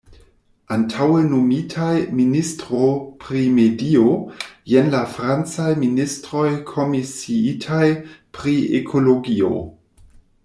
Antaŭe 0.75 1.19
nomitaj 1.31 1.89
"ministro 2.21 2.85
pri 3.25 3.41
medio", 3.57 4.07
jen 4.73 4.89
la 4.95 5.01
francaj 5.17 5.69
ministroj 5.83 6.47
komisiitaj 6.71 7.85
pri 8.39 8.55
ekologio. 8.81 9.53